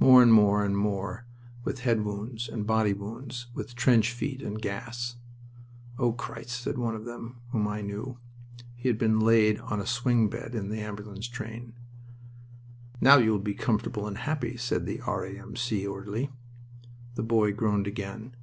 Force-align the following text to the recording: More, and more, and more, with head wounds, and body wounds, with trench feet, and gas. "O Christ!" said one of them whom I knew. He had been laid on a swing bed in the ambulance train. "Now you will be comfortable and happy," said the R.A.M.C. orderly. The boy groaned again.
More, 0.00 0.22
and 0.22 0.32
more, 0.32 0.64
and 0.64 0.74
more, 0.74 1.26
with 1.62 1.80
head 1.80 2.02
wounds, 2.02 2.48
and 2.48 2.66
body 2.66 2.94
wounds, 2.94 3.48
with 3.52 3.74
trench 3.74 4.10
feet, 4.10 4.40
and 4.40 4.58
gas. 4.62 5.16
"O 5.98 6.12
Christ!" 6.14 6.62
said 6.62 6.78
one 6.78 6.94
of 6.94 7.04
them 7.04 7.42
whom 7.50 7.68
I 7.68 7.82
knew. 7.82 8.16
He 8.74 8.88
had 8.88 8.96
been 8.96 9.20
laid 9.20 9.60
on 9.60 9.78
a 9.78 9.84
swing 9.86 10.30
bed 10.30 10.54
in 10.54 10.70
the 10.70 10.80
ambulance 10.80 11.28
train. 11.28 11.74
"Now 13.02 13.18
you 13.18 13.30
will 13.32 13.38
be 13.38 13.52
comfortable 13.52 14.06
and 14.06 14.16
happy," 14.16 14.56
said 14.56 14.86
the 14.86 15.02
R.A.M.C. 15.02 15.86
orderly. 15.86 16.30
The 17.16 17.22
boy 17.22 17.52
groaned 17.52 17.86
again. 17.86 18.34